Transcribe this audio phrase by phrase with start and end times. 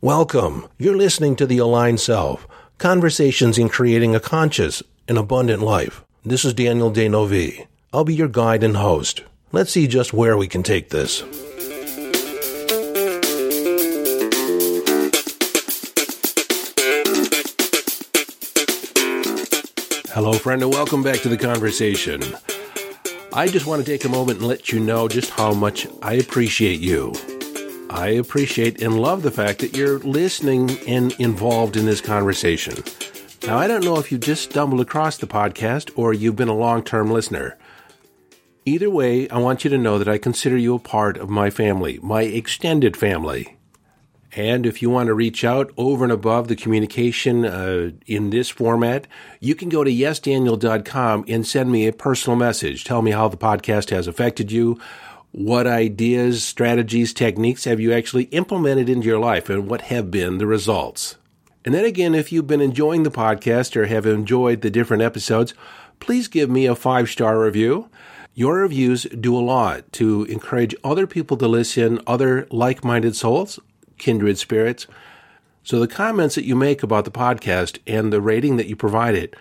[0.00, 0.68] Welcome.
[0.78, 2.46] You're listening to The Aligned Self
[2.78, 6.04] Conversations in Creating a Conscious and Abundant Life.
[6.24, 7.66] This is Daniel D'Neuville.
[7.92, 9.24] I'll be your guide and host.
[9.50, 11.24] Let's see just where we can take this.
[20.14, 22.22] Hello, friend, and welcome back to the conversation.
[23.32, 26.14] I just want to take a moment and let you know just how much I
[26.14, 27.14] appreciate you.
[27.90, 32.82] I appreciate and love the fact that you're listening and involved in this conversation.
[33.46, 36.54] Now, I don't know if you just stumbled across the podcast or you've been a
[36.54, 37.56] long term listener.
[38.66, 41.48] Either way, I want you to know that I consider you a part of my
[41.48, 43.56] family, my extended family.
[44.36, 48.50] And if you want to reach out over and above the communication uh, in this
[48.50, 49.06] format,
[49.40, 52.84] you can go to yesdaniel.com and send me a personal message.
[52.84, 54.78] Tell me how the podcast has affected you
[55.32, 60.38] what ideas, strategies, techniques have you actually implemented into your life and what have been
[60.38, 61.16] the results?
[61.64, 65.52] And then again, if you've been enjoying the podcast or have enjoyed the different episodes,
[66.00, 67.90] please give me a five star review.
[68.34, 73.58] Your reviews do a lot to encourage other people to listen, other like minded souls,
[73.98, 74.86] kindred spirits.
[75.62, 79.14] So the comments that you make about the podcast and the rating that you provide
[79.14, 79.36] it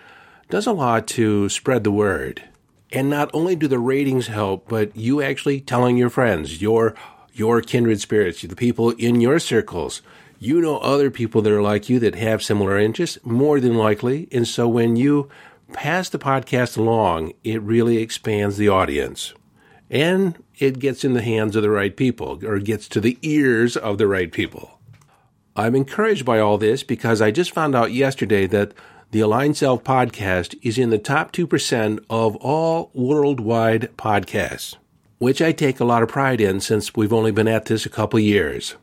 [0.49, 2.43] does a lot to spread the word.
[2.91, 6.95] And not only do the ratings help, but you actually telling your friends, your
[7.33, 10.01] your kindred spirits, the people in your circles,
[10.39, 14.27] you know other people that are like you that have similar interests, more than likely.
[14.31, 15.29] And so when you
[15.73, 19.33] pass the podcast along, it really expands the audience.
[19.89, 23.77] And it gets in the hands of the right people, or gets to the ears
[23.77, 24.79] of the right people.
[25.55, 28.73] I'm encouraged by all this because I just found out yesterday that
[29.11, 34.75] the Aligned Self podcast is in the top 2% of all worldwide podcasts,
[35.17, 37.89] which I take a lot of pride in since we've only been at this a
[37.89, 38.75] couple years.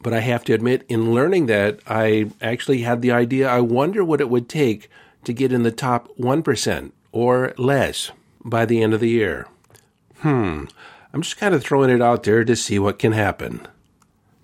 [0.00, 4.04] But I have to admit, in learning that, I actually had the idea I wonder
[4.04, 4.88] what it would take
[5.24, 8.12] to get in the top 1% or less
[8.44, 9.48] by the end of the year.
[10.18, 10.66] Hmm,
[11.12, 13.66] I'm just kind of throwing it out there to see what can happen.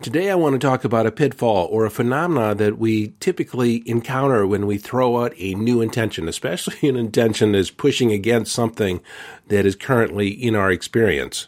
[0.03, 4.45] Today, I want to talk about a pitfall or a phenomena that we typically encounter
[4.45, 9.01] when we throw out a new intention, especially an intention that is pushing against something
[9.47, 11.47] that is currently in our experience.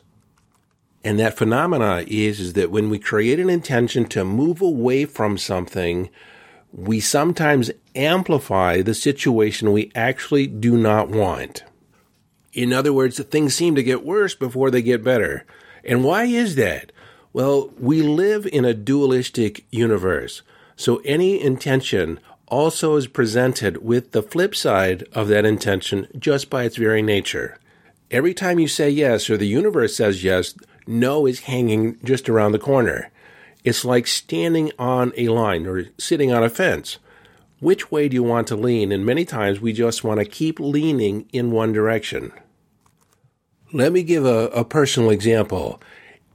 [1.02, 5.36] And that phenomena is, is that when we create an intention to move away from
[5.36, 6.08] something,
[6.72, 11.64] we sometimes amplify the situation we actually do not want.
[12.52, 15.44] In other words, things seem to get worse before they get better.
[15.82, 16.92] And why is that?
[17.34, 20.42] Well, we live in a dualistic universe,
[20.76, 26.62] so any intention also is presented with the flip side of that intention just by
[26.62, 27.58] its very nature.
[28.08, 30.54] Every time you say yes or the universe says yes,
[30.86, 33.10] no is hanging just around the corner.
[33.64, 36.98] It's like standing on a line or sitting on a fence.
[37.58, 38.92] Which way do you want to lean?
[38.92, 42.30] And many times we just want to keep leaning in one direction.
[43.72, 45.82] Let me give a, a personal example.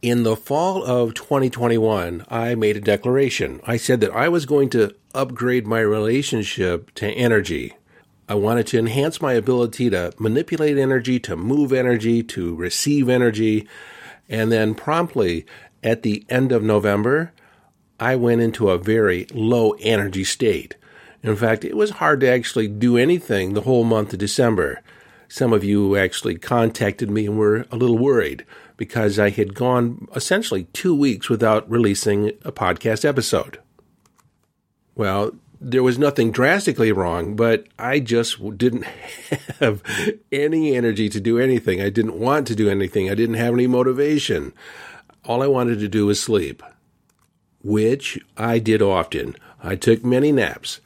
[0.02, 3.60] In the fall of 2021, I made a declaration.
[3.66, 7.76] I said that I was going to upgrade my relationship to energy.
[8.30, 13.68] I wanted to enhance my ability to manipulate energy, to move energy, to receive energy.
[14.30, 15.46] And then promptly
[15.84, 17.34] at the end of November,
[18.00, 20.78] I went into a very low energy state.
[21.24, 24.82] In fact, it was hard to actually do anything the whole month of December.
[25.28, 28.46] Some of you actually contacted me and were a little worried
[28.80, 33.60] because I had gone essentially two weeks without releasing a podcast episode.
[34.96, 38.84] Well, there was nothing drastically wrong, but I just didn't
[39.60, 39.84] have
[40.32, 41.82] any energy to do anything.
[41.82, 43.10] I didn't want to do anything.
[43.10, 44.54] I didn't have any motivation.
[45.26, 46.64] All I wanted to do was sleep,
[47.62, 49.36] which I did often.
[49.62, 50.80] I took many naps.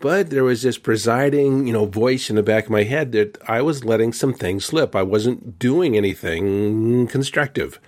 [0.00, 3.36] But there was this presiding, you know, voice in the back of my head that
[3.48, 4.94] I was letting some things slip.
[4.94, 7.80] I wasn't doing anything constructive.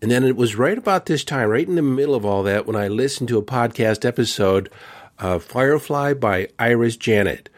[0.00, 2.66] And then it was right about this time, right in the middle of all that,
[2.66, 4.70] when I listened to a podcast episode
[5.18, 7.50] of Firefly by Iris Janet.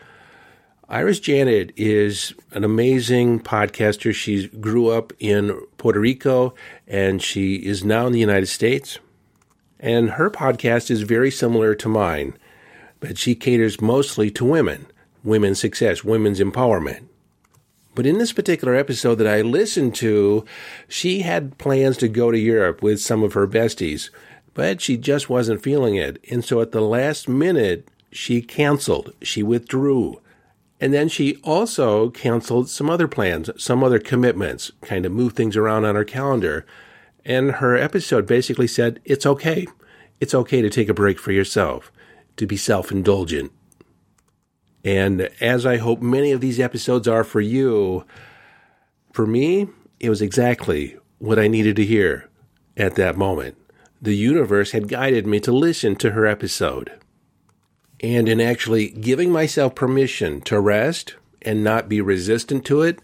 [0.88, 4.14] Iris Janet is an amazing podcaster.
[4.14, 6.54] She grew up in Puerto Rico
[6.86, 8.98] and she is now in the United States.
[9.78, 12.38] And her podcast is very similar to mine
[13.00, 14.86] but she caters mostly to women,
[15.22, 17.04] women's success, women's empowerment.
[17.94, 20.44] But in this particular episode that I listened to,
[20.86, 24.10] she had plans to go to Europe with some of her besties,
[24.54, 26.22] but she just wasn't feeling it.
[26.30, 30.20] And so at the last minute, she canceled, she withdrew.
[30.80, 35.56] And then she also canceled some other plans, some other commitments, kind of moved things
[35.56, 36.64] around on her calendar.
[37.24, 39.66] And her episode basically said, it's okay.
[40.20, 41.92] it's okay to take a break for yourself,
[42.38, 43.52] to be self indulgent.
[44.84, 48.04] And as I hope many of these episodes are for you,
[49.12, 49.68] for me,
[50.00, 52.28] it was exactly what I needed to hear
[52.76, 53.56] at that moment.
[54.00, 56.92] The universe had guided me to listen to her episode.
[58.00, 63.00] And in actually giving myself permission to rest and not be resistant to it,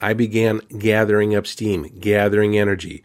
[0.00, 3.02] I began gathering up steam, gathering energy.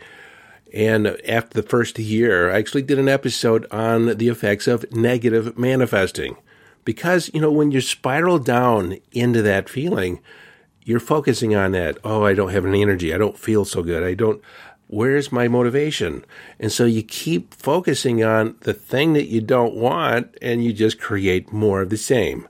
[0.73, 5.57] And after the first year, I actually did an episode on the effects of negative
[5.57, 6.35] manifesting.
[6.83, 10.19] Because, you know, when you spiral down into that feeling,
[10.83, 11.97] you're focusing on that.
[12.03, 13.13] Oh, I don't have any energy.
[13.13, 14.03] I don't feel so good.
[14.03, 14.41] I don't,
[14.87, 16.25] where's my motivation?
[16.59, 20.99] And so you keep focusing on the thing that you don't want and you just
[20.99, 22.47] create more of the same.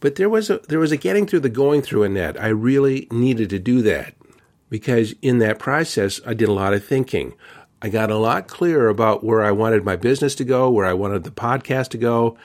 [0.00, 2.40] But there was a there was a getting through the going through in that.
[2.40, 4.14] I really needed to do that
[4.70, 7.34] because in that process I did a lot of thinking.
[7.80, 10.94] I got a lot clearer about where I wanted my business to go, where I
[10.94, 12.36] wanted the podcast to go,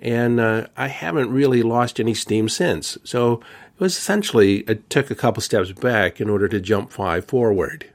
[0.00, 2.98] and uh, I haven't really lost any steam since.
[3.02, 7.24] So it was essentially it took a couple steps back in order to jump five
[7.24, 7.90] forward.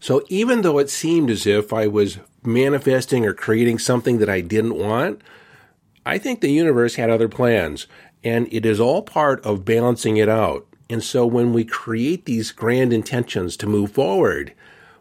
[0.00, 4.40] So even though it seemed as if I was manifesting or creating something that I
[4.40, 5.22] didn't want,
[6.06, 7.86] I think the universe had other plans,
[8.22, 10.66] and it is all part of balancing it out.
[10.88, 14.52] And so when we create these grand intentions to move forward,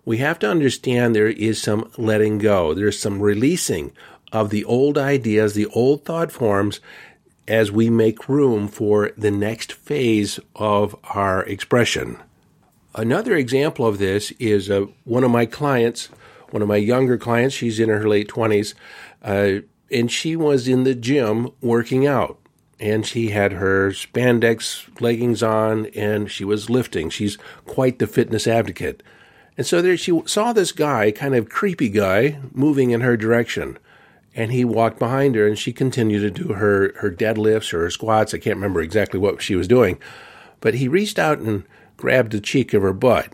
[0.05, 2.73] we have to understand there is some letting go.
[2.73, 3.91] There's some releasing
[4.31, 6.79] of the old ideas, the old thought forms,
[7.47, 12.17] as we make room for the next phase of our expression.
[12.95, 16.07] Another example of this is uh, one of my clients,
[16.51, 17.55] one of my younger clients.
[17.55, 18.73] She's in her late 20s,
[19.23, 22.39] uh, and she was in the gym working out.
[22.79, 27.09] And she had her spandex leggings on and she was lifting.
[27.09, 29.03] She's quite the fitness advocate.
[29.57, 33.77] And so there she saw this guy, kind of creepy guy, moving in her direction.
[34.35, 37.91] And he walked behind her and she continued to do her, her deadlifts or her
[37.91, 38.33] squats.
[38.33, 39.99] I can't remember exactly what she was doing.
[40.59, 41.63] But he reached out and
[41.97, 43.31] grabbed the cheek of her butt.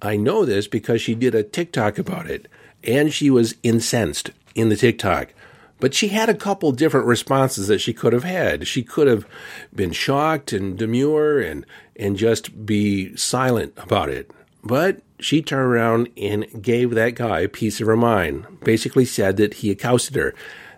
[0.00, 2.46] I know this because she did a TikTok about it,
[2.84, 5.32] and she was incensed in the TikTok.
[5.80, 8.66] But she had a couple different responses that she could have had.
[8.66, 9.26] She could have
[9.74, 11.66] been shocked and demure and,
[11.96, 14.30] and just be silent about it.
[14.62, 19.36] But she turned around and gave that guy a piece of her mind, basically said
[19.36, 20.34] that he accosted her.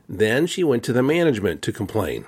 [0.09, 2.25] Then she went to the management to complain.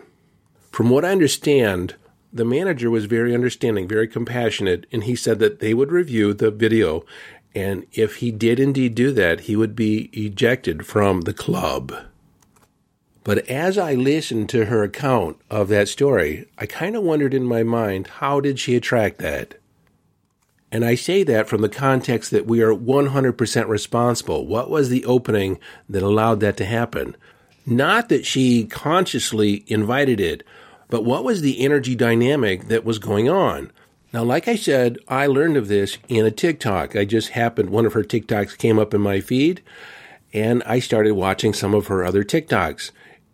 [0.71, 1.97] From what I understand,
[2.33, 6.51] the manager was very understanding, very compassionate, and he said that they would review the
[6.51, 7.05] video.
[7.55, 11.95] And if he did indeed do that, he would be ejected from the club.
[13.25, 17.45] But as I listened to her account of that story, I kind of wondered in
[17.45, 19.55] my mind, how did she attract that?
[20.71, 24.47] And I say that from the context that we are 100% responsible.
[24.47, 27.17] What was the opening that allowed that to happen?
[27.65, 30.43] Not that she consciously invited it,
[30.89, 33.71] but what was the energy dynamic that was going on?
[34.13, 36.97] Now, like I said, I learned of this in a TikTok.
[36.97, 39.63] I just happened, one of her TikToks came up in my feed,
[40.33, 42.91] and I started watching some of her other TikToks.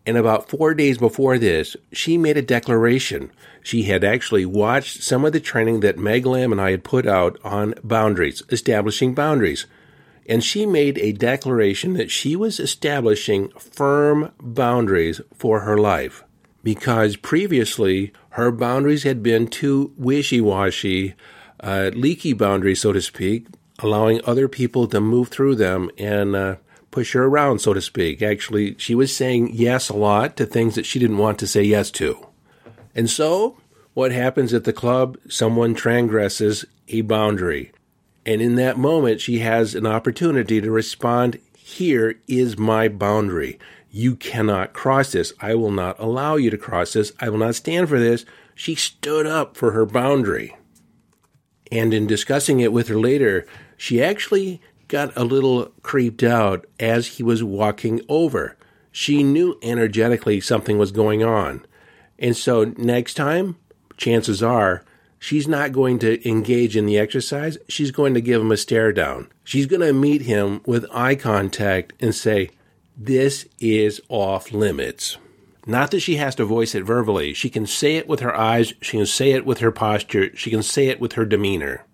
[0.07, 3.33] And about four days before this, she made a declaration.
[3.63, 7.07] She had actually watched some of the training that Meg Lamb and I had put
[7.07, 9.67] out on boundaries, establishing boundaries.
[10.27, 16.25] And she made a declaration that she was establishing firm boundaries for her life
[16.63, 21.15] because previously her boundaries had been too wishy washy,
[21.61, 23.47] uh, leaky boundaries, so to speak,
[23.79, 26.57] allowing other people to move through them and uh,
[26.95, 28.23] push her around, so to speak.
[28.23, 31.61] Actually, she was saying yes a lot to things that she didn't want to say
[31.61, 32.25] yes to.
[32.95, 33.59] And so,
[33.95, 35.19] what happens at the club?
[35.29, 37.73] Someone transgresses a boundary.
[38.25, 43.59] And in that moment, she has an opportunity to respond here is my boundary.
[43.91, 45.33] You cannot cross this.
[45.41, 47.13] I will not allow you to cross this.
[47.19, 48.25] I will not stand for this.
[48.55, 50.57] She stood up for her boundary.
[51.73, 53.47] And in discussing it with her later,
[53.77, 58.57] she actually got a little creeped out as he was walking over.
[58.93, 61.65] She knew energetically something was going on.
[62.19, 63.57] And so next time,
[63.97, 64.85] chances are,
[65.19, 67.59] she's not going to engage in the exercise.
[67.69, 69.29] She's going to give him a stare down.
[69.43, 72.51] She's going to meet him with eye contact and say,
[72.97, 75.17] this is off limits.
[75.67, 77.33] Not that she has to voice it verbally.
[77.35, 78.75] She can say it with her eyes.
[78.81, 80.35] She can say it with her posture.
[80.37, 81.85] She can say it with her demeanor.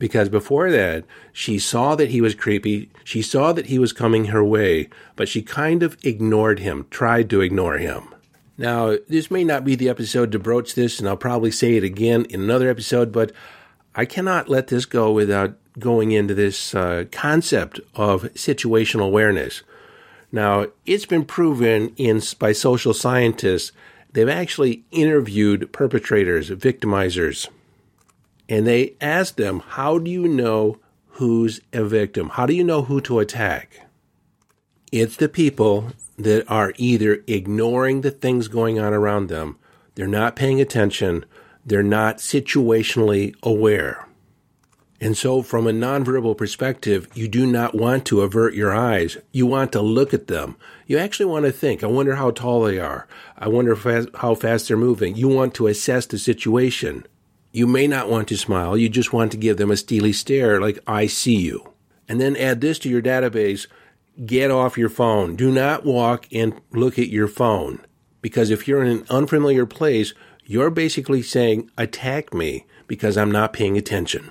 [0.00, 2.90] Because before that, she saw that he was creepy.
[3.04, 7.28] She saw that he was coming her way, but she kind of ignored him, tried
[7.30, 8.12] to ignore him.
[8.56, 11.84] Now, this may not be the episode to broach this, and I'll probably say it
[11.84, 13.30] again in another episode, but
[13.94, 19.62] I cannot let this go without going into this uh, concept of situational awareness.
[20.32, 23.72] Now, it's been proven in by social scientists.
[24.12, 27.48] They've actually interviewed perpetrators, victimizers,
[28.50, 30.78] and they asked them, "How do you know
[31.12, 32.28] who's a victim?
[32.30, 33.86] How do you know who to attack?"
[34.92, 39.56] It's the people that are either ignoring the things going on around them,
[39.94, 41.24] they're not paying attention,
[41.64, 44.06] they're not situationally aware.
[45.00, 49.16] And so, from a nonverbal perspective, you do not want to avert your eyes.
[49.32, 50.56] You want to look at them.
[50.86, 53.06] You actually want to think, I wonder how tall they are.
[53.38, 53.74] I wonder
[54.16, 55.16] how fast they're moving.
[55.16, 57.06] You want to assess the situation.
[57.52, 58.76] You may not want to smile.
[58.76, 61.72] You just want to give them a steely stare, like, I see you.
[62.08, 63.66] And then add this to your database
[64.26, 65.36] get off your phone.
[65.36, 67.80] Do not walk and look at your phone.
[68.20, 70.12] Because if you're in an unfamiliar place,
[70.44, 74.30] you're basically saying, attack me because I'm not paying attention.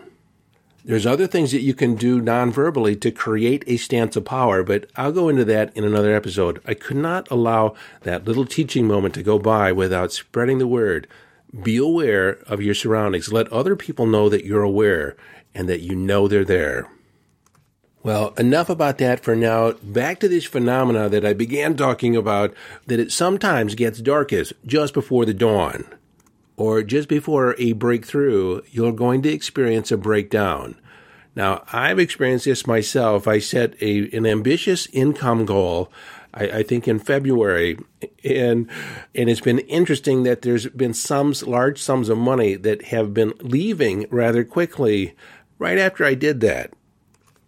[0.86, 4.90] There's other things that you can do non-verbally to create a stance of power, but
[4.96, 6.62] I'll go into that in another episode.
[6.66, 11.08] I could not allow that little teaching moment to go by without spreading the word.
[11.64, 13.34] Be aware of your surroundings.
[13.34, 15.16] Let other people know that you're aware
[15.54, 16.90] and that you know they're there.
[18.02, 19.74] Well, enough about that for now.
[19.84, 22.54] Back to this phenomena that I began talking about
[22.88, 25.86] that it sometimes gets darkest just before the dawn
[26.60, 30.76] or just before a breakthrough, you're going to experience a breakdown.
[31.36, 33.28] Now, I've experienced this myself.
[33.28, 35.90] I set a, an ambitious income goal,
[36.34, 37.78] I, I, think in February,
[38.24, 38.70] and
[39.16, 43.34] and it's been interesting that there's been sums, large sums of money that have been
[43.40, 45.16] leaving rather quickly
[45.58, 46.74] right after I did that.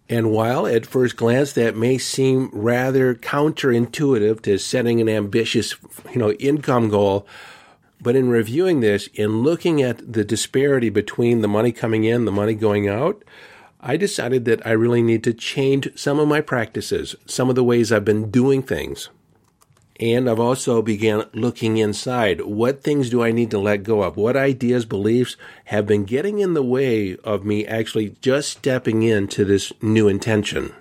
[0.09, 5.75] And while at first glance that may seem rather counterintuitive to setting an ambitious,
[6.11, 7.25] you know, income goal,
[8.01, 12.31] but in reviewing this, in looking at the disparity between the money coming in, the
[12.31, 13.23] money going out,
[13.83, 17.63] I decided that I really need to change some of my practices, some of the
[17.63, 19.09] ways I've been doing things.
[19.99, 22.41] And I've also began looking inside.
[22.41, 24.17] What things do I need to let go of?
[24.17, 25.35] What ideas, beliefs
[25.65, 30.73] have been getting in the way of me actually just stepping into this new intention?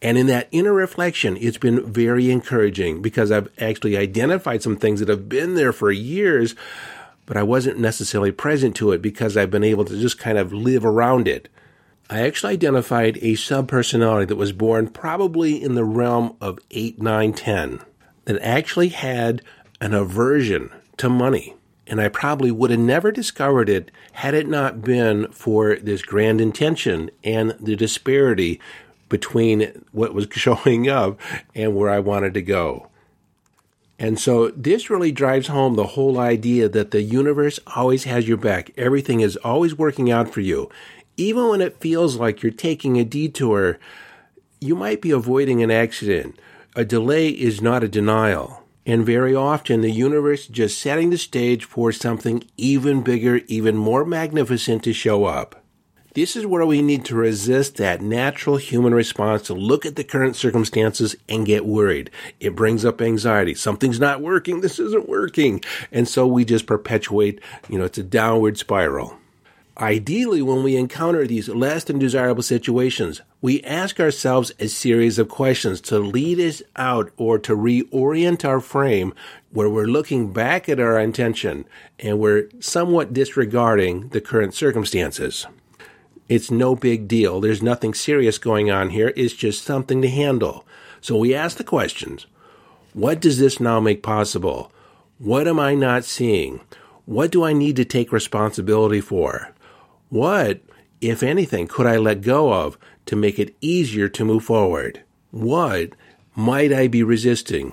[0.00, 4.98] And in that inner reflection, it's been very encouraging because I've actually identified some things
[4.98, 6.56] that have been there for years,
[7.24, 10.52] but I wasn't necessarily present to it because I've been able to just kind of
[10.52, 11.48] live around it.
[12.12, 17.32] I actually identified a subpersonality that was born probably in the realm of 8, 9,
[17.32, 17.80] 10
[18.26, 19.40] that actually had
[19.80, 21.54] an aversion to money.
[21.86, 26.42] And I probably would have never discovered it had it not been for this grand
[26.42, 28.60] intention and the disparity
[29.08, 31.18] between what was showing up
[31.54, 32.90] and where I wanted to go.
[33.98, 38.36] And so this really drives home the whole idea that the universe always has your
[38.36, 38.70] back.
[38.76, 40.68] Everything is always working out for you.
[41.16, 43.78] Even when it feels like you're taking a detour,
[44.60, 46.38] you might be avoiding an accident.
[46.74, 48.62] A delay is not a denial.
[48.84, 53.76] And very often the universe is just setting the stage for something even bigger, even
[53.76, 55.62] more magnificent to show up.
[56.14, 60.04] This is where we need to resist that natural human response to look at the
[60.04, 62.10] current circumstances and get worried.
[62.38, 63.54] It brings up anxiety.
[63.54, 64.60] Something's not working.
[64.60, 65.62] This isn't working.
[65.90, 69.16] And so we just perpetuate, you know, it's a downward spiral.
[69.78, 75.30] Ideally, when we encounter these less than desirable situations, we ask ourselves a series of
[75.30, 79.14] questions to lead us out or to reorient our frame
[79.50, 81.64] where we're looking back at our intention
[81.98, 85.46] and we're somewhat disregarding the current circumstances.
[86.28, 87.40] It's no big deal.
[87.40, 89.14] There's nothing serious going on here.
[89.16, 90.66] It's just something to handle.
[91.00, 92.26] So we ask the questions
[92.92, 94.70] What does this now make possible?
[95.18, 96.60] What am I not seeing?
[97.06, 99.54] What do I need to take responsibility for?
[100.12, 100.60] What,
[101.00, 102.76] if anything, could I let go of
[103.06, 105.02] to make it easier to move forward?
[105.30, 105.92] What
[106.36, 107.72] might I be resisting?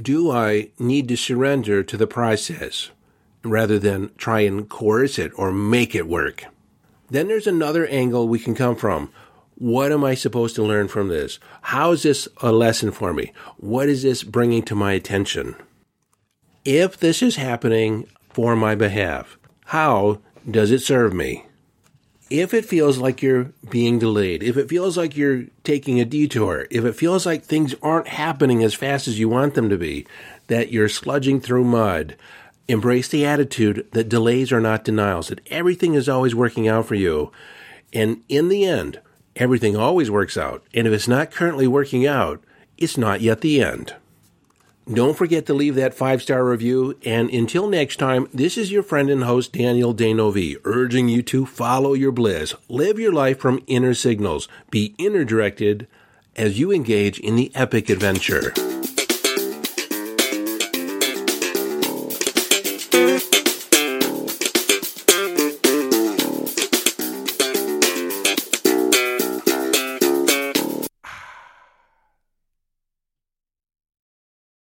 [0.00, 2.90] Do I need to surrender to the process
[3.44, 6.46] rather than try and coerce it or make it work?
[7.08, 9.12] Then there's another angle we can come from.
[9.54, 11.38] What am I supposed to learn from this?
[11.60, 13.32] How is this a lesson for me?
[13.58, 15.54] What is this bringing to my attention?
[16.64, 21.46] If this is happening for my behalf, how does it serve me?
[22.30, 26.66] If it feels like you're being delayed, if it feels like you're taking a detour,
[26.70, 30.06] if it feels like things aren't happening as fast as you want them to be,
[30.46, 32.16] that you're sludging through mud,
[32.68, 36.94] Embrace the attitude that delays are not denials, that everything is always working out for
[36.94, 37.32] you.
[37.92, 39.00] And in the end,
[39.34, 40.64] everything always works out.
[40.72, 42.42] And if it's not currently working out,
[42.78, 43.94] it's not yet the end.
[44.94, 46.98] Don't forget to leave that five star review.
[47.04, 51.46] And until next time, this is your friend and host, Daniel D'Neuville, urging you to
[51.46, 55.86] follow your bliss, live your life from inner signals, be inner directed
[56.36, 58.52] as you engage in the epic adventure.